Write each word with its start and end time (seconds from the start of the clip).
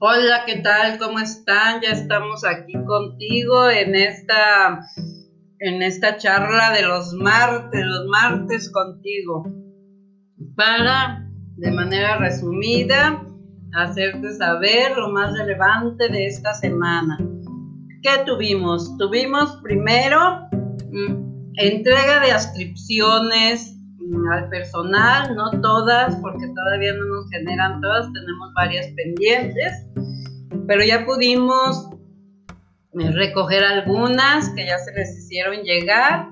Hola, 0.00 0.42
¿qué 0.44 0.56
tal? 0.56 0.98
¿Cómo 0.98 1.20
están? 1.20 1.80
Ya 1.80 1.90
estamos 1.90 2.44
aquí 2.44 2.72
contigo 2.84 3.70
en 3.70 3.94
esta 3.94 4.80
en 5.60 5.82
esta 5.82 6.16
charla 6.16 6.72
de 6.72 6.82
los 6.82 7.12
martes, 7.12 7.80
los 7.86 8.06
martes 8.06 8.72
contigo, 8.72 9.44
para 10.56 11.24
de 11.56 11.70
manera 11.70 12.16
resumida 12.18 13.24
hacerte 13.72 14.34
saber 14.34 14.96
lo 14.96 15.10
más 15.10 15.32
relevante 15.38 16.08
de 16.08 16.26
esta 16.26 16.54
semana. 16.54 17.16
¿Qué 18.02 18.24
tuvimos? 18.26 18.98
Tuvimos 18.98 19.60
primero 19.62 20.48
mm, 20.90 21.52
entrega 21.54 22.18
de 22.18 22.32
ascripciones 22.32 23.78
al 24.32 24.48
personal, 24.48 25.34
no 25.34 25.50
todas, 25.60 26.16
porque 26.16 26.46
todavía 26.54 26.92
no 26.94 27.04
nos 27.06 27.30
generan 27.30 27.80
todas, 27.80 28.12
tenemos 28.12 28.52
varias 28.54 28.86
pendientes, 28.94 29.86
pero 30.66 30.84
ya 30.84 31.04
pudimos 31.04 31.90
eh, 33.00 33.10
recoger 33.12 33.64
algunas 33.64 34.50
que 34.50 34.66
ya 34.66 34.78
se 34.78 34.92
les 34.92 35.18
hicieron 35.18 35.62
llegar. 35.62 36.28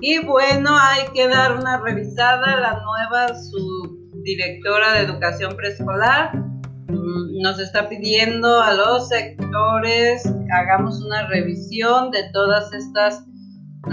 Y 0.00 0.24
bueno, 0.24 0.76
hay 0.78 1.08
que 1.12 1.26
dar 1.28 1.56
una 1.58 1.78
revisada 1.80 2.52
a 2.52 2.60
la 2.60 2.82
nueva 2.82 3.34
subdirectora 3.34 4.92
de 4.92 5.00
educación 5.00 5.56
preescolar. 5.56 6.36
Mm, 6.36 7.42
nos 7.42 7.58
está 7.58 7.88
pidiendo 7.88 8.60
a 8.60 8.74
los 8.74 9.08
sectores 9.08 10.22
hagamos 10.52 11.02
una 11.02 11.26
revisión 11.26 12.10
de 12.10 12.30
todas 12.32 12.72
estas 12.72 13.24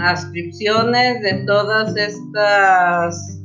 ascripciones, 0.00 1.22
de 1.22 1.44
todas 1.46 1.96
estas 1.96 3.40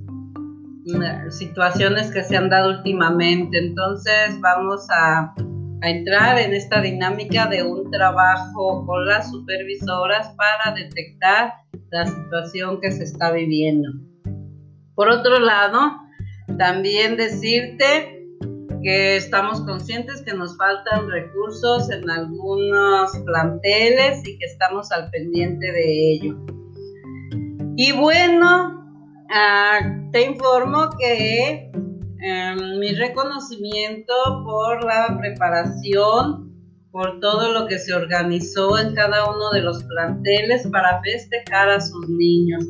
mm, 0.86 1.30
situaciones 1.30 2.12
que 2.12 2.24
se 2.24 2.38
han 2.38 2.50
dado 2.50 2.78
últimamente. 2.78 3.58
Entonces 3.58 4.40
vamos 4.42 4.86
a 4.92 5.34
a 5.82 5.90
entrar 5.90 6.38
en 6.38 6.54
esta 6.54 6.80
dinámica 6.80 7.48
de 7.48 7.64
un 7.64 7.90
trabajo 7.90 8.86
con 8.86 9.06
las 9.06 9.32
supervisoras 9.32 10.34
para 10.36 10.76
detectar 10.76 11.54
la 11.90 12.06
situación 12.06 12.80
que 12.80 12.92
se 12.92 13.04
está 13.04 13.32
viviendo. 13.32 13.90
Por 14.94 15.10
otro 15.10 15.40
lado, 15.40 15.98
también 16.60 17.18
decirte 17.18 18.21
que 18.84 19.18
estamos 19.18 19.62
conscientes 19.62 20.22
que 20.24 20.34
nos 20.34 20.58
faltan 20.58 21.10
recursos 21.10 21.90
en 21.92 22.10
algunos 22.10 23.12
planteles 23.26 24.28
y 24.28 24.38
que 24.38 24.46
estamos 24.46 24.92
al 24.92 25.10
pendiente 25.10 25.72
de 25.72 26.12
ello. 26.14 26.38
Y 27.78 27.92
bueno, 27.94 28.84
ah, 29.30 29.80
te 30.12 30.24
informo 30.24 30.90
que 31.00 31.72
Em, 32.24 32.78
mi 32.78 32.94
reconocimiento 32.94 34.14
por 34.46 34.84
la 34.84 35.18
preparación, 35.20 36.54
por 36.92 37.20
todo 37.20 37.52
lo 37.52 37.66
que 37.66 37.80
se 37.80 37.96
organizó 37.96 38.78
en 38.78 38.94
cada 38.94 39.28
uno 39.28 39.50
de 39.50 39.62
los 39.62 39.84
planteles 39.86 40.68
para 40.68 41.02
festejar 41.02 41.70
a 41.70 41.82
sus 41.82 42.08
niños. 42.10 42.64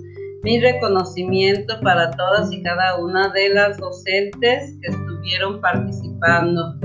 Mi 0.44 0.60
reconocimiento 0.60 1.80
para 1.82 2.10
todas 2.12 2.52
y 2.52 2.64
cada 2.64 2.98
una 2.98 3.30
de 3.30 3.50
las 3.50 3.78
docentes 3.78 4.76
que 4.82 4.88
estuvieron 4.88 5.62
participando. 5.62 6.80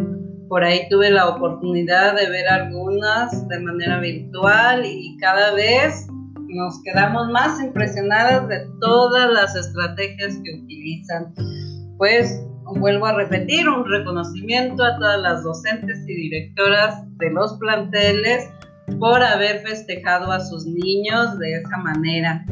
Por 0.48 0.62
ahí 0.62 0.86
tuve 0.90 1.10
la 1.10 1.28
oportunidad 1.28 2.16
de 2.16 2.28
ver 2.28 2.46
algunas 2.48 3.48
de 3.48 3.58
manera 3.60 3.98
virtual 3.98 4.84
y 4.84 5.16
cada 5.18 5.54
vez 5.54 6.06
nos 6.48 6.82
quedamos 6.82 7.30
más 7.30 7.60
impresionadas 7.60 8.46
de 8.48 8.66
todas 8.80 9.32
las 9.32 9.56
estrategias 9.56 10.38
que 10.44 10.62
utilizan. 10.62 11.34
Pues 11.96 12.46
vuelvo 12.78 13.06
a 13.06 13.14
repetir, 13.14 13.68
un 13.68 13.88
reconocimiento 13.88 14.84
a 14.84 14.96
todas 14.98 15.20
las 15.20 15.42
docentes 15.42 15.98
y 16.06 16.14
directoras 16.14 17.02
de 17.18 17.30
los 17.30 17.56
planteles 17.58 18.50
por 18.98 19.22
haber 19.22 19.60
festejado 19.60 20.30
a 20.30 20.40
sus 20.40 20.66
niños 20.66 21.38
de 21.38 21.54
esa 21.56 21.76
manera. 21.78 22.44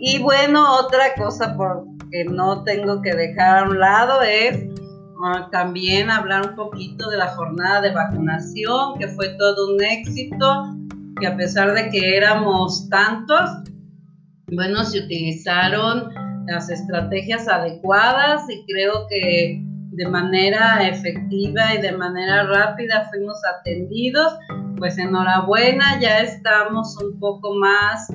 Y 0.00 0.18
bueno, 0.22 0.76
otra 0.76 1.14
cosa 1.16 1.56
por 1.56 1.84
que 2.10 2.24
no 2.24 2.64
tengo 2.64 3.02
que 3.02 3.14
dejar 3.14 3.58
a 3.58 3.68
un 3.68 3.78
lado 3.78 4.22
es 4.22 4.58
también 5.52 6.10
hablar 6.10 6.50
un 6.50 6.56
poquito 6.56 7.10
de 7.10 7.18
la 7.18 7.28
jornada 7.28 7.82
de 7.82 7.92
vacunación, 7.92 8.98
que 8.98 9.08
fue 9.08 9.28
todo 9.38 9.74
un 9.74 9.82
éxito, 9.82 10.74
que 11.20 11.26
a 11.26 11.36
pesar 11.36 11.74
de 11.74 11.90
que 11.90 12.16
éramos 12.16 12.88
tantos, 12.88 13.50
bueno, 14.50 14.82
se 14.84 15.00
utilizaron 15.00 16.10
las 16.46 16.70
estrategias 16.70 17.46
adecuadas 17.48 18.42
y 18.48 18.64
creo 18.72 19.06
que 19.08 19.62
de 19.92 20.08
manera 20.08 20.88
efectiva 20.88 21.74
y 21.74 21.82
de 21.82 21.92
manera 21.92 22.44
rápida 22.44 23.06
fuimos 23.10 23.36
atendidos. 23.44 24.32
Pues 24.78 24.96
enhorabuena, 24.96 26.00
ya 26.00 26.20
estamos 26.20 26.96
un 27.02 27.18
poco 27.20 27.54
más, 27.56 28.08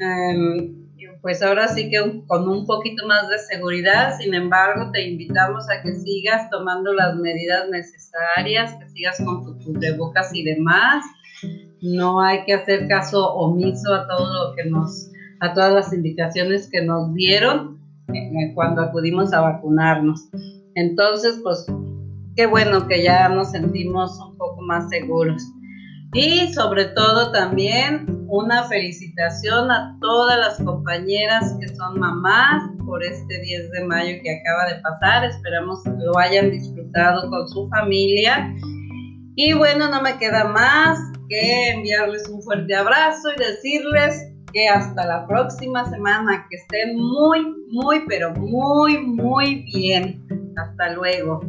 em, 0.00 0.85
pues 1.26 1.42
ahora 1.42 1.66
sí 1.66 1.90
que 1.90 2.22
con 2.28 2.48
un 2.48 2.66
poquito 2.66 3.04
más 3.04 3.28
de 3.28 3.36
seguridad. 3.40 4.16
Sin 4.16 4.32
embargo, 4.32 4.92
te 4.92 5.08
invitamos 5.08 5.68
a 5.68 5.82
que 5.82 5.92
sigas 5.92 6.48
tomando 6.50 6.92
las 6.92 7.16
medidas 7.16 7.68
necesarias, 7.68 8.76
que 8.78 8.88
sigas 8.90 9.20
con 9.24 9.44
tu 9.44 9.58
cubrebocas 9.64 10.32
y 10.32 10.44
demás. 10.44 11.04
No 11.82 12.20
hay 12.20 12.44
que 12.44 12.54
hacer 12.54 12.86
caso 12.86 13.34
omiso 13.34 13.92
a 13.92 14.06
todo 14.06 14.50
lo 14.50 14.54
que 14.54 14.70
nos 14.70 15.10
a 15.40 15.52
todas 15.52 15.72
las 15.72 15.92
indicaciones 15.92 16.68
que 16.70 16.84
nos 16.84 17.12
dieron 17.12 17.80
eh, 18.14 18.52
cuando 18.54 18.82
acudimos 18.82 19.32
a 19.32 19.40
vacunarnos. 19.40 20.28
Entonces, 20.76 21.40
pues 21.42 21.66
qué 22.36 22.46
bueno 22.46 22.86
que 22.86 23.02
ya 23.02 23.28
nos 23.30 23.50
sentimos 23.50 24.16
un 24.20 24.38
poco 24.38 24.62
más 24.62 24.88
seguros. 24.90 25.42
Y 26.16 26.50
sobre 26.54 26.86
todo 26.86 27.30
también 27.30 28.06
una 28.28 28.64
felicitación 28.64 29.70
a 29.70 29.98
todas 30.00 30.38
las 30.38 30.66
compañeras 30.66 31.54
que 31.60 31.68
son 31.68 32.00
mamás 32.00 32.70
por 32.86 33.04
este 33.04 33.38
10 33.38 33.70
de 33.72 33.84
mayo 33.84 34.22
que 34.22 34.40
acaba 34.40 34.72
de 34.72 34.80
pasar. 34.80 35.26
Esperamos 35.26 35.82
que 35.84 35.90
lo 35.90 36.16
hayan 36.16 36.50
disfrutado 36.50 37.28
con 37.28 37.46
su 37.48 37.68
familia. 37.68 38.50
Y 39.34 39.52
bueno, 39.52 39.90
no 39.90 40.00
me 40.00 40.16
queda 40.16 40.44
más 40.44 40.98
que 41.28 41.72
enviarles 41.72 42.26
un 42.30 42.40
fuerte 42.42 42.74
abrazo 42.74 43.28
y 43.36 43.38
decirles 43.38 44.32
hasta 44.74 45.06
la 45.06 45.26
próxima 45.26 45.84
semana, 45.90 46.46
que 46.48 46.56
estén 46.56 46.96
muy, 46.96 47.54
muy, 47.68 48.06
pero 48.08 48.32
muy, 48.32 48.98
muy 48.98 49.66
bien. 49.74 50.26
Hasta 50.56 50.94
luego. 50.94 51.40